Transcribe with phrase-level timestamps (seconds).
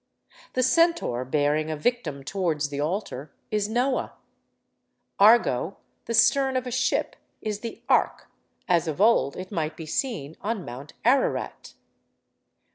[0.53, 4.13] The Centaur bearing a victim towards the altar is Noah;
[5.19, 8.27] Argo, the stern of a ship, is the ark,
[8.67, 11.75] as of old it might be seen on Mount Ararat.